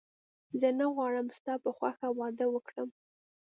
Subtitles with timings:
[0.59, 2.89] زه نه غواړم ستا په خوښه واده وکړم